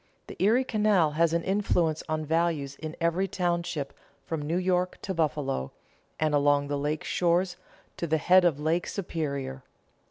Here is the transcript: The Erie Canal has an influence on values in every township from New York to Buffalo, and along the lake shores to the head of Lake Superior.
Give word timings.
The 0.25 0.35
Erie 0.43 0.63
Canal 0.63 1.11
has 1.11 1.31
an 1.31 1.43
influence 1.43 2.01
on 2.09 2.25
values 2.25 2.73
in 2.77 2.95
every 2.99 3.27
township 3.27 3.93
from 4.25 4.41
New 4.41 4.57
York 4.57 4.97
to 5.03 5.13
Buffalo, 5.13 5.73
and 6.19 6.33
along 6.33 6.69
the 6.69 6.77
lake 6.79 7.03
shores 7.03 7.55
to 7.97 8.07
the 8.07 8.17
head 8.17 8.43
of 8.43 8.59
Lake 8.59 8.87
Superior. 8.87 9.61